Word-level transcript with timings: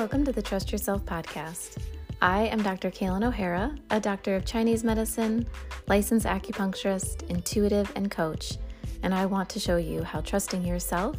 Welcome 0.00 0.24
to 0.24 0.32
the 0.32 0.40
Trust 0.40 0.72
Yourself 0.72 1.04
podcast. 1.04 1.76
I 2.22 2.46
am 2.46 2.62
Dr. 2.62 2.90
Kaylin 2.90 3.22
O'Hara, 3.22 3.76
a 3.90 4.00
doctor 4.00 4.34
of 4.34 4.46
Chinese 4.46 4.82
medicine, 4.82 5.46
licensed 5.88 6.24
acupuncturist, 6.24 7.28
intuitive, 7.28 7.92
and 7.96 8.10
coach, 8.10 8.54
and 9.02 9.14
I 9.14 9.26
want 9.26 9.50
to 9.50 9.60
show 9.60 9.76
you 9.76 10.02
how 10.02 10.22
trusting 10.22 10.64
yourself, 10.64 11.18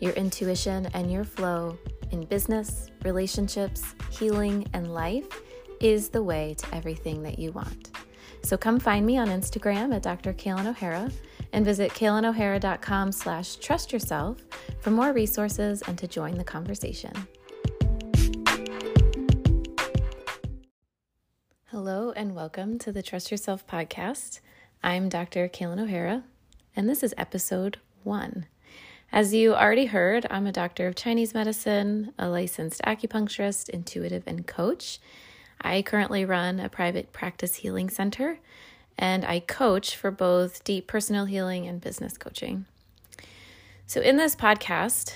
your 0.00 0.12
intuition, 0.14 0.86
and 0.86 1.08
your 1.08 1.22
flow 1.22 1.78
in 2.10 2.24
business, 2.24 2.90
relationships, 3.04 3.94
healing, 4.10 4.66
and 4.72 4.92
life 4.92 5.28
is 5.78 6.08
the 6.08 6.20
way 6.20 6.56
to 6.58 6.74
everything 6.74 7.22
that 7.22 7.38
you 7.38 7.52
want. 7.52 7.92
So 8.42 8.56
come 8.56 8.80
find 8.80 9.06
me 9.06 9.18
on 9.18 9.28
Instagram 9.28 9.94
at 9.94 10.02
Dr. 10.02 10.32
Kaylin 10.32 10.66
O'Hara 10.66 11.12
and 11.52 11.64
visit 11.64 11.92
kaylinohara.com 11.92 13.12
slash 13.12 13.54
trust 13.54 13.92
yourself 13.92 14.44
for 14.80 14.90
more 14.90 15.12
resources 15.12 15.80
and 15.82 15.96
to 15.96 16.08
join 16.08 16.36
the 16.36 16.42
conversation. 16.42 17.12
And 22.16 22.34
welcome 22.34 22.78
to 22.78 22.90
the 22.90 23.02
Trust 23.02 23.30
Yourself 23.30 23.66
podcast. 23.66 24.40
I'm 24.82 25.10
Dr. 25.10 25.50
Kaylin 25.50 25.78
O'Hara, 25.78 26.24
and 26.74 26.88
this 26.88 27.02
is 27.02 27.12
episode 27.18 27.78
one. 28.04 28.46
As 29.12 29.34
you 29.34 29.54
already 29.54 29.84
heard, 29.84 30.26
I'm 30.30 30.46
a 30.46 30.52
doctor 30.52 30.86
of 30.86 30.94
Chinese 30.94 31.34
medicine, 31.34 32.14
a 32.18 32.30
licensed 32.30 32.80
acupuncturist, 32.86 33.68
intuitive, 33.68 34.22
and 34.26 34.46
coach. 34.46 34.98
I 35.60 35.82
currently 35.82 36.24
run 36.24 36.58
a 36.58 36.70
private 36.70 37.12
practice 37.12 37.56
healing 37.56 37.90
center 37.90 38.38
and 38.96 39.22
I 39.22 39.40
coach 39.40 39.94
for 39.94 40.10
both 40.10 40.64
deep 40.64 40.86
personal 40.86 41.26
healing 41.26 41.66
and 41.66 41.82
business 41.82 42.16
coaching. 42.16 42.64
So, 43.86 44.00
in 44.00 44.16
this 44.16 44.34
podcast, 44.34 45.12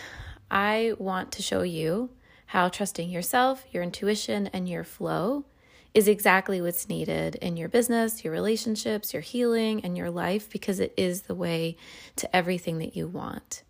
I 0.50 0.92
want 0.98 1.32
to 1.32 1.42
show 1.42 1.62
you 1.62 2.10
how 2.48 2.68
trusting 2.68 3.08
yourself, 3.08 3.64
your 3.72 3.82
intuition, 3.82 4.48
and 4.48 4.68
your 4.68 4.84
flow 4.84 5.46
is 5.92 6.08
exactly 6.08 6.60
what's 6.60 6.88
needed 6.88 7.34
in 7.36 7.56
your 7.56 7.68
business, 7.68 8.22
your 8.22 8.32
relationships, 8.32 9.12
your 9.12 9.22
healing, 9.22 9.84
and 9.84 9.96
your 9.96 10.10
life 10.10 10.48
because 10.50 10.78
it 10.80 10.94
is 10.96 11.22
the 11.22 11.34
way 11.34 11.76
to 12.16 12.34
everything 12.34 12.78
that 12.78 12.96
you 12.96 13.08
want. 13.08 13.62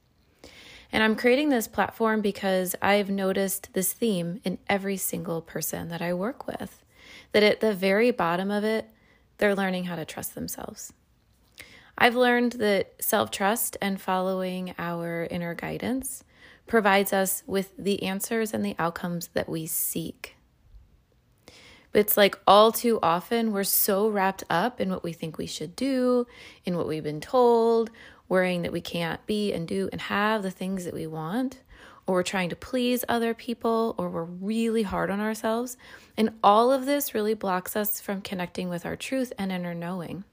And 0.92 1.02
I'm 1.02 1.16
creating 1.16 1.48
this 1.48 1.68
platform 1.68 2.20
because 2.20 2.74
I've 2.82 3.10
noticed 3.10 3.72
this 3.72 3.92
theme 3.92 4.40
in 4.44 4.58
every 4.68 4.96
single 4.96 5.40
person 5.40 5.88
that 5.88 6.02
I 6.02 6.12
work 6.12 6.46
with. 6.46 6.84
That 7.32 7.42
at 7.42 7.60
the 7.60 7.72
very 7.72 8.10
bottom 8.10 8.50
of 8.50 8.64
it, 8.64 8.90
they're 9.38 9.54
learning 9.54 9.84
how 9.84 9.96
to 9.96 10.04
trust 10.04 10.34
themselves. 10.34 10.92
I've 11.96 12.16
learned 12.16 12.52
that 12.52 13.02
self 13.02 13.30
trust 13.30 13.76
and 13.80 14.00
following 14.00 14.74
our 14.78 15.26
inner 15.30 15.54
guidance 15.54 16.24
provides 16.66 17.12
us 17.12 17.42
with 17.46 17.76
the 17.76 18.02
answers 18.02 18.52
and 18.52 18.64
the 18.64 18.76
outcomes 18.78 19.28
that 19.28 19.48
we 19.48 19.66
seek. 19.66 20.36
But 21.92 22.00
it's 22.00 22.16
like 22.16 22.38
all 22.46 22.70
too 22.70 22.98
often 23.02 23.52
we're 23.52 23.64
so 23.64 24.08
wrapped 24.08 24.44
up 24.48 24.80
in 24.80 24.90
what 24.90 25.02
we 25.02 25.12
think 25.12 25.38
we 25.38 25.46
should 25.46 25.74
do, 25.74 26.26
in 26.64 26.76
what 26.76 26.86
we've 26.86 27.02
been 27.02 27.20
told, 27.20 27.90
worrying 28.28 28.62
that 28.62 28.72
we 28.72 28.80
can't 28.80 29.24
be 29.26 29.52
and 29.52 29.66
do 29.66 29.88
and 29.90 30.00
have 30.02 30.42
the 30.42 30.52
things 30.52 30.84
that 30.84 30.94
we 30.94 31.06
want, 31.06 31.60
or 32.06 32.14
we're 32.14 32.22
trying 32.22 32.48
to 32.50 32.56
please 32.56 33.04
other 33.08 33.34
people, 33.34 33.94
or 33.98 34.08
we're 34.08 34.24
really 34.24 34.84
hard 34.84 35.10
on 35.10 35.20
ourselves. 35.20 35.76
And 36.16 36.30
all 36.44 36.72
of 36.72 36.86
this 36.86 37.12
really 37.12 37.34
blocks 37.34 37.74
us 37.74 38.00
from 38.00 38.22
connecting 38.22 38.68
with 38.68 38.86
our 38.86 38.96
truth 38.96 39.32
and 39.36 39.50
inner 39.50 39.74
knowing. 39.74 40.24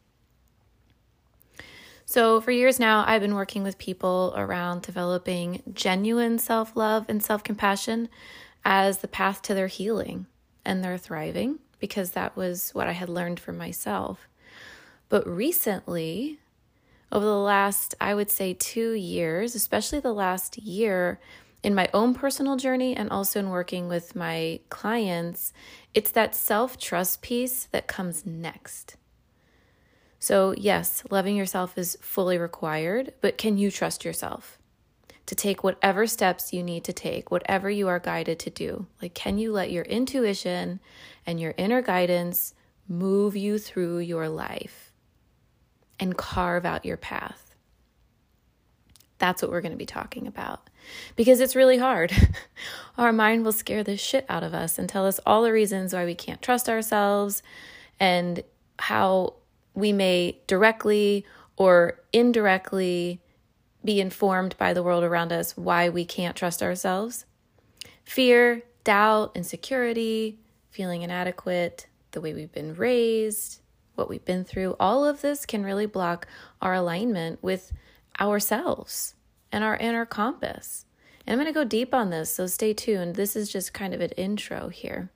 So, 2.05 2.39
for 2.39 2.52
years 2.52 2.80
now, 2.80 3.03
I've 3.05 3.19
been 3.19 3.36
working 3.36 3.64
with 3.64 3.77
people 3.77 4.33
around 4.38 4.83
developing 4.83 5.61
genuine 5.73 6.39
self 6.39 6.73
love 6.75 7.05
and 7.09 7.21
self 7.21 7.44
compassion 7.44 8.08
as 8.64 8.99
the 8.99 9.09
path 9.09 9.42
to 9.42 9.53
their 9.53 9.67
healing 9.67 10.27
and 10.67 10.83
they're 10.83 10.97
thriving, 10.97 11.59
because 11.79 12.11
that 12.11 12.35
was 12.35 12.71
what 12.71 12.87
I 12.87 12.92
had 12.92 13.09
learned 13.09 13.39
for 13.39 13.53
myself. 13.53 14.27
But 15.09 15.25
recently, 15.25 16.39
over 17.11 17.25
the 17.25 17.39
last, 17.39 17.95
I 18.02 18.14
would 18.14 18.30
say, 18.30 18.53
two 18.53 18.92
years, 18.92 19.55
especially 19.55 20.02
the 20.02 20.14
last 20.14 20.58
year, 20.58 21.19
in 21.64 21.73
my 21.73 21.89
own 21.93 22.14
personal 22.14 22.58
journey 22.58 22.95
and 22.95 23.09
also 23.09 23.39
in 23.39 23.49
working 23.49 23.87
with 23.87 24.15
my 24.15 24.59
clients, 24.69 25.53
it's 25.93 26.11
that 26.11 26.36
self 26.36 26.77
trust 26.77 27.21
piece 27.21 27.65
that 27.71 27.87
comes 27.87 28.25
next. 28.25 28.97
So, 30.19 30.53
yes, 30.58 31.03
loving 31.09 31.36
yourself 31.36 31.77
is 31.77 31.97
fully 32.02 32.37
required, 32.37 33.13
but 33.21 33.37
can 33.37 33.58
you 33.58 33.71
trust 33.71 34.03
yourself 34.03 34.56
to 35.27 35.36
take 35.36 35.64
whatever 35.64 36.08
steps 36.08 36.54
you 36.54 36.64
need 36.64 36.83
to 36.86 36.93
take, 36.93 37.30
whatever 37.30 37.70
you 37.70 37.88
are 37.88 37.99
guided 37.99 38.39
to 38.39 38.49
do? 38.49 38.88
Like, 39.02 39.14
can 39.14 39.38
you 39.38 39.52
let 39.52 39.71
your 39.71 39.83
intuition 39.83 40.80
and 41.26 41.39
your 41.39 41.54
inner 41.58 41.82
guidance 41.82 42.54
move 42.88 43.36
you 43.36 43.60
through 43.60 43.99
your 43.99 44.30
life 44.30 44.92
and 45.99 46.17
carve 46.17 46.66
out 46.66 46.86
your 46.86 46.98
path? 46.98 47.55
That's 49.20 49.42
what 49.42 49.52
we're 49.52 49.61
going 49.61 49.73
to 49.73 49.77
be 49.77 49.86
talking 49.86 50.27
about. 50.27 50.70
Because 51.16 51.42
it's 51.42 51.55
really 51.55 51.77
hard. 51.77 52.14
Our 52.98 53.11
mind 53.11 53.43
will 53.43 53.52
scare 53.52 53.83
the 53.83 53.98
shit 53.98 54.26
out 54.30 54.43
of 54.43 54.54
us 54.54 54.80
and 54.80 54.87
tell 54.87 55.05
us 55.05 55.20
all 55.26 55.43
the 55.43 55.52
reasons 55.52 55.93
why 55.93 56.05
we 56.05 56.16
can't 56.16 56.42
trust 56.42 56.70
ourselves 56.70 57.43
and 57.99 58.43
how 58.80 59.33
we 59.73 59.92
may 59.92 60.39
directly 60.48 61.26
or 61.58 61.99
indirectly 62.14 63.21
be 63.87 64.02
informed 64.02 64.58
by 64.58 64.73
the 64.73 64.83
world 64.83 65.05
around 65.05 65.31
us 65.31 65.55
why 65.55 65.87
we 65.87 66.03
can't 66.03 66.36
trust 66.36 66.61
ourselves. 66.61 67.23
Fear, 68.03 68.64
doubt, 68.83 69.31
insecurity, 69.33 70.39
feeling 70.70 71.03
inadequate, 71.03 71.87
the 72.11 72.20
way 72.20 72.33
we've 72.33 72.52
been 72.52 72.75
raised, 72.75 73.61
what 73.95 74.09
we've 74.09 74.25
been 74.25 74.43
through, 74.43 74.75
all 74.77 75.05
of 75.05 75.21
this 75.21 75.45
can 75.45 75.64
really 75.64 75.86
block 75.86 76.27
our 76.61 76.73
alignment 76.73 77.42
with 77.42 77.71
ourselves 78.20 79.15
and 79.53 79.64
our 79.64 79.77
inner 79.77 80.05
compass. 80.05 80.86
And 81.25 81.31
I'm 81.31 81.43
going 81.43 81.54
to 81.54 81.58
go 81.58 81.64
deep 81.64 81.93
on 81.93 82.09
this, 82.09 82.30
so 82.30 82.45
stay 82.45 82.73
tuned. 82.73 83.15
This 83.15 83.37
is 83.37 83.49
just 83.49 83.73
kind 83.73 83.93
of 83.93 84.02
an 84.02 84.11
intro 84.11 84.67
here. 84.67 85.09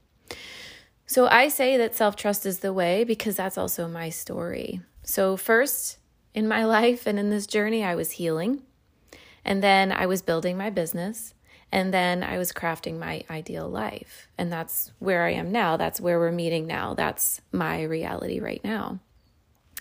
So 1.05 1.27
I 1.27 1.49
say 1.49 1.75
that 1.75 1.93
self 1.93 2.15
trust 2.15 2.45
is 2.45 2.59
the 2.59 2.71
way 2.71 3.03
because 3.03 3.35
that's 3.35 3.57
also 3.57 3.89
my 3.89 4.09
story. 4.09 4.79
So, 5.03 5.35
first 5.35 5.97
in 6.33 6.47
my 6.47 6.63
life 6.79 7.05
and 7.05 7.19
in 7.19 7.29
this 7.29 7.47
journey, 7.47 7.83
I 7.83 7.95
was 7.95 8.11
healing. 8.11 8.63
And 9.43 9.63
then 9.63 9.91
I 9.91 10.05
was 10.05 10.21
building 10.21 10.57
my 10.57 10.69
business. 10.69 11.33
And 11.71 11.93
then 11.93 12.21
I 12.21 12.37
was 12.37 12.51
crafting 12.51 12.99
my 12.99 13.23
ideal 13.29 13.67
life. 13.67 14.27
And 14.37 14.51
that's 14.51 14.91
where 14.99 15.23
I 15.23 15.31
am 15.31 15.51
now. 15.51 15.77
That's 15.77 16.01
where 16.01 16.19
we're 16.19 16.31
meeting 16.31 16.67
now. 16.67 16.93
That's 16.93 17.39
my 17.51 17.83
reality 17.83 18.39
right 18.39 18.61
now. 18.63 18.99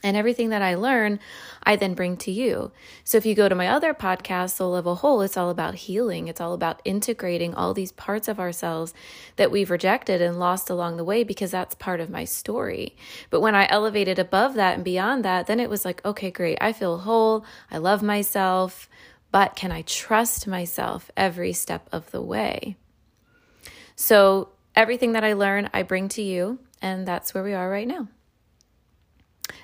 And 0.03 0.16
everything 0.16 0.49
that 0.49 0.62
I 0.62 0.77
learn, 0.77 1.21
I 1.62 1.77
then 1.77 1.93
bring 1.93 2.16
to 2.19 2.31
you. 2.31 2.72
So 3.05 3.19
if 3.19 3.27
you 3.27 3.34
go 3.34 3.49
to 3.50 3.55
my 3.55 3.69
other 3.69 3.93
podcast, 3.93 4.56
Soul 4.56 4.71
Level 4.71 4.97
Whole, 4.97 5.21
it's 5.21 5.37
all 5.37 5.50
about 5.50 5.75
healing. 5.75 6.27
It's 6.28 6.41
all 6.41 6.55
about 6.55 6.81
integrating 6.87 7.55
all 7.55 7.75
these 7.75 7.93
parts 7.93 8.27
of 8.27 8.41
ourselves 8.41 8.94
that 9.37 9.50
we've 9.50 9.71
rejected 9.71 10.22
and 10.22 10.39
lost 10.39 10.71
along 10.71 10.97
the 10.97 11.05
way 11.05 11.22
because 11.22 11.50
that's 11.50 11.75
part 11.75 12.00
of 12.00 12.09
my 12.09 12.25
story. 12.25 12.97
But 13.28 13.41
when 13.41 13.55
I 13.55 13.69
elevated 13.69 14.19
above 14.19 14.55
that 14.55 14.77
and 14.77 14.84
beyond 14.84 15.25
that, 15.25 15.47
then 15.47 15.60
it 15.60 15.69
was 15.69 15.84
like, 15.84 16.03
okay, 16.05 16.31
great. 16.31 16.56
I 16.62 16.72
feel 16.72 16.99
whole. 16.99 17.44
I 17.71 17.77
love 17.77 18.03
myself. 18.03 18.89
But 19.33 19.55
can 19.55 19.71
I 19.71 19.83
trust 19.83 20.47
myself 20.47 21.10
every 21.16 21.53
step 21.53 21.89
of 21.93 22.10
the 22.10 22.22
way? 22.22 22.77
So 23.97 24.49
everything 24.75 25.12
that 25.12 25.25
I 25.25 25.34
learn, 25.34 25.69
I 25.75 25.83
bring 25.83 26.09
to 26.10 26.22
you. 26.22 26.59
And 26.81 27.06
that's 27.06 27.34
where 27.34 27.44
we 27.44 27.53
are 27.53 27.69
right 27.69 27.87
now. 27.87 28.09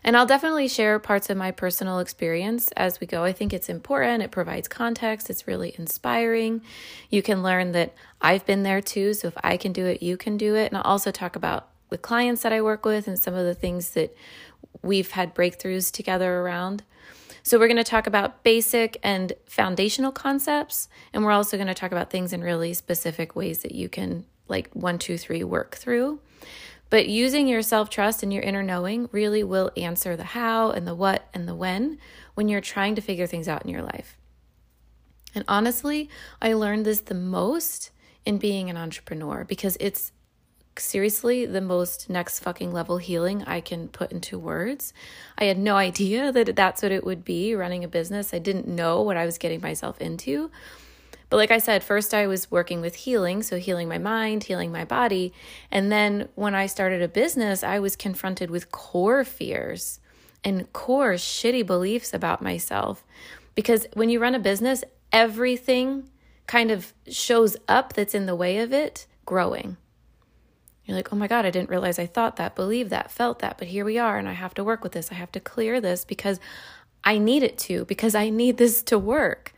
And 0.02 0.16
I'll 0.16 0.26
definitely 0.26 0.68
share 0.68 0.98
parts 0.98 1.30
of 1.30 1.36
my 1.36 1.50
personal 1.50 1.98
experience 1.98 2.70
as 2.72 3.00
we 3.00 3.06
go. 3.06 3.24
I 3.24 3.32
think 3.32 3.52
it's 3.52 3.68
important. 3.68 4.22
It 4.22 4.30
provides 4.30 4.68
context. 4.68 5.30
It's 5.30 5.46
really 5.46 5.74
inspiring. 5.78 6.62
You 7.10 7.22
can 7.22 7.42
learn 7.42 7.72
that 7.72 7.94
I've 8.20 8.46
been 8.46 8.62
there 8.62 8.80
too. 8.80 9.14
So 9.14 9.28
if 9.28 9.34
I 9.42 9.56
can 9.56 9.72
do 9.72 9.86
it, 9.86 10.02
you 10.02 10.16
can 10.16 10.36
do 10.36 10.54
it. 10.54 10.66
And 10.66 10.76
I'll 10.76 10.82
also 10.84 11.10
talk 11.10 11.36
about 11.36 11.68
the 11.90 11.98
clients 11.98 12.42
that 12.42 12.52
I 12.52 12.60
work 12.60 12.84
with 12.84 13.06
and 13.06 13.18
some 13.18 13.34
of 13.34 13.44
the 13.44 13.54
things 13.54 13.90
that 13.90 14.14
we've 14.82 15.10
had 15.10 15.34
breakthroughs 15.34 15.92
together 15.92 16.40
around. 16.40 16.82
So, 17.42 17.60
we're 17.60 17.68
going 17.68 17.76
to 17.76 17.84
talk 17.84 18.08
about 18.08 18.42
basic 18.42 18.98
and 19.04 19.32
foundational 19.46 20.10
concepts, 20.10 20.88
and 21.12 21.24
we're 21.24 21.30
also 21.30 21.56
going 21.56 21.68
to 21.68 21.74
talk 21.74 21.92
about 21.92 22.10
things 22.10 22.32
in 22.32 22.40
really 22.40 22.74
specific 22.74 23.36
ways 23.36 23.60
that 23.60 23.72
you 23.72 23.88
can, 23.88 24.24
like, 24.48 24.68
one, 24.72 24.98
two, 24.98 25.16
three, 25.16 25.44
work 25.44 25.76
through. 25.76 26.18
But 26.88 27.08
using 27.08 27.48
your 27.48 27.62
self 27.62 27.90
trust 27.90 28.22
and 28.22 28.32
your 28.32 28.42
inner 28.42 28.62
knowing 28.62 29.08
really 29.12 29.42
will 29.42 29.70
answer 29.76 30.16
the 30.16 30.24
how 30.24 30.70
and 30.70 30.86
the 30.86 30.94
what 30.94 31.28
and 31.34 31.48
the 31.48 31.54
when 31.54 31.98
when 32.34 32.48
you're 32.48 32.60
trying 32.60 32.94
to 32.94 33.00
figure 33.00 33.26
things 33.26 33.48
out 33.48 33.64
in 33.64 33.70
your 33.70 33.82
life. 33.82 34.16
And 35.34 35.44
honestly, 35.48 36.08
I 36.40 36.52
learned 36.54 36.86
this 36.86 37.00
the 37.00 37.14
most 37.14 37.90
in 38.24 38.38
being 38.38 38.70
an 38.70 38.76
entrepreneur 38.76 39.44
because 39.44 39.76
it's 39.80 40.12
seriously 40.78 41.46
the 41.46 41.60
most 41.60 42.10
next 42.10 42.40
fucking 42.40 42.72
level 42.72 42.98
healing 42.98 43.42
I 43.44 43.60
can 43.60 43.88
put 43.88 44.12
into 44.12 44.38
words. 44.38 44.92
I 45.38 45.44
had 45.44 45.58
no 45.58 45.76
idea 45.88 46.32
that 46.32 46.56
that's 46.56 46.82
what 46.82 46.92
it 46.92 47.04
would 47.04 47.24
be 47.24 47.54
running 47.54 47.84
a 47.84 47.88
business. 47.88 48.32
I 48.32 48.38
didn't 48.38 48.68
know 48.68 49.02
what 49.02 49.16
I 49.16 49.26
was 49.26 49.38
getting 49.38 49.60
myself 49.60 50.00
into. 50.00 50.50
But 51.28 51.38
like 51.38 51.50
I 51.50 51.58
said, 51.58 51.82
first 51.82 52.14
I 52.14 52.26
was 52.26 52.50
working 52.50 52.80
with 52.80 52.94
healing, 52.94 53.42
so 53.42 53.58
healing 53.58 53.88
my 53.88 53.98
mind, 53.98 54.44
healing 54.44 54.70
my 54.70 54.84
body. 54.84 55.32
And 55.70 55.90
then 55.90 56.28
when 56.34 56.54
I 56.54 56.66
started 56.66 57.02
a 57.02 57.08
business, 57.08 57.64
I 57.64 57.78
was 57.80 57.96
confronted 57.96 58.50
with 58.50 58.70
core 58.70 59.24
fears 59.24 59.98
and 60.44 60.72
core 60.72 61.14
shitty 61.14 61.66
beliefs 61.66 62.14
about 62.14 62.42
myself. 62.42 63.04
Because 63.56 63.86
when 63.94 64.08
you 64.08 64.20
run 64.20 64.36
a 64.36 64.38
business, 64.38 64.84
everything 65.12 66.08
kind 66.46 66.70
of 66.70 66.92
shows 67.08 67.56
up 67.66 67.94
that's 67.94 68.14
in 68.14 68.26
the 68.26 68.36
way 68.36 68.58
of 68.58 68.72
it 68.72 69.06
growing. 69.24 69.76
You're 70.84 70.96
like, 70.96 71.12
oh 71.12 71.16
my 71.16 71.26
God, 71.26 71.44
I 71.44 71.50
didn't 71.50 71.70
realize 71.70 71.98
I 71.98 72.06
thought 72.06 72.36
that, 72.36 72.54
believed 72.54 72.90
that, 72.90 73.10
felt 73.10 73.40
that, 73.40 73.58
but 73.58 73.66
here 73.66 73.84
we 73.84 73.98
are, 73.98 74.18
and 74.18 74.28
I 74.28 74.34
have 74.34 74.54
to 74.54 74.62
work 74.62 74.84
with 74.84 74.92
this. 74.92 75.10
I 75.10 75.16
have 75.16 75.32
to 75.32 75.40
clear 75.40 75.80
this 75.80 76.04
because 76.04 76.38
I 77.02 77.18
need 77.18 77.42
it 77.42 77.58
to, 77.58 77.84
because 77.86 78.14
I 78.14 78.30
need 78.30 78.56
this 78.56 78.84
to 78.84 78.98
work. 78.98 79.52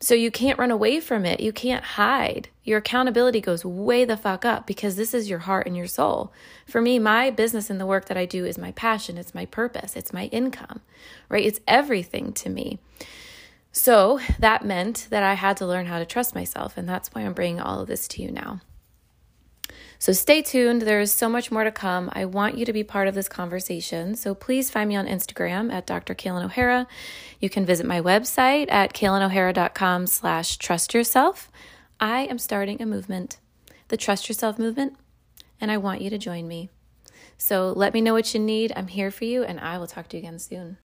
So 0.00 0.14
you 0.14 0.30
can't 0.30 0.58
run 0.58 0.70
away 0.70 1.00
from 1.00 1.24
it. 1.24 1.40
You 1.40 1.52
can't 1.52 1.82
hide. 1.82 2.48
Your 2.62 2.78
accountability 2.78 3.40
goes 3.40 3.64
way 3.64 4.04
the 4.04 4.16
fuck 4.16 4.44
up 4.44 4.66
because 4.66 4.94
this 4.94 5.12
is 5.12 5.28
your 5.28 5.40
heart 5.40 5.66
and 5.66 5.76
your 5.76 5.88
soul. 5.88 6.32
For 6.66 6.80
me, 6.80 6.98
my 6.98 7.30
business 7.30 7.68
and 7.68 7.80
the 7.80 7.86
work 7.86 8.06
that 8.06 8.16
I 8.16 8.24
do 8.24 8.44
is 8.44 8.58
my 8.58 8.70
passion, 8.72 9.18
it's 9.18 9.34
my 9.34 9.46
purpose, 9.46 9.96
it's 9.96 10.12
my 10.12 10.26
income, 10.26 10.80
right? 11.28 11.44
It's 11.44 11.60
everything 11.66 12.32
to 12.34 12.48
me. 12.48 12.78
So 13.72 14.20
that 14.38 14.64
meant 14.64 15.08
that 15.10 15.22
I 15.22 15.34
had 15.34 15.56
to 15.58 15.66
learn 15.66 15.86
how 15.86 15.98
to 15.98 16.06
trust 16.06 16.34
myself. 16.34 16.76
And 16.76 16.88
that's 16.88 17.08
why 17.08 17.22
I'm 17.22 17.32
bringing 17.32 17.60
all 17.60 17.80
of 17.80 17.88
this 17.88 18.06
to 18.08 18.22
you 18.22 18.30
now. 18.30 18.60
So 20.00 20.12
stay 20.12 20.42
tuned. 20.42 20.82
There 20.82 21.00
is 21.00 21.12
so 21.12 21.28
much 21.28 21.50
more 21.50 21.64
to 21.64 21.72
come. 21.72 22.08
I 22.12 22.24
want 22.24 22.56
you 22.56 22.64
to 22.64 22.72
be 22.72 22.84
part 22.84 23.08
of 23.08 23.14
this 23.14 23.28
conversation. 23.28 24.14
So 24.14 24.34
please 24.34 24.70
find 24.70 24.88
me 24.88 24.96
on 24.96 25.06
Instagram 25.06 25.72
at 25.72 25.86
Dr. 25.86 26.14
Kaylin 26.14 26.44
O'Hara. 26.44 26.86
You 27.40 27.50
can 27.50 27.66
visit 27.66 27.84
my 27.84 28.00
website 28.00 28.70
at 28.70 28.94
kaylinohara.com 28.94 30.06
slash 30.06 30.56
trust 30.56 30.94
yourself. 30.94 31.50
I 32.00 32.22
am 32.22 32.38
starting 32.38 32.80
a 32.80 32.86
movement, 32.86 33.38
the 33.88 33.96
Trust 33.96 34.28
Yourself 34.28 34.56
movement, 34.56 34.96
and 35.60 35.70
I 35.70 35.78
want 35.78 36.00
you 36.00 36.10
to 36.10 36.18
join 36.18 36.46
me. 36.46 36.70
So 37.36 37.72
let 37.74 37.92
me 37.92 38.00
know 38.00 38.14
what 38.14 38.32
you 38.34 38.40
need. 38.40 38.72
I'm 38.76 38.86
here 38.86 39.10
for 39.10 39.24
you, 39.24 39.42
and 39.42 39.58
I 39.58 39.78
will 39.78 39.88
talk 39.88 40.08
to 40.08 40.16
you 40.16 40.22
again 40.22 40.38
soon. 40.38 40.78